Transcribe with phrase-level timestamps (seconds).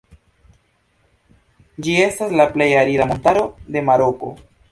[1.87, 4.35] Ĝi estas la plej arida montaro de Maroko.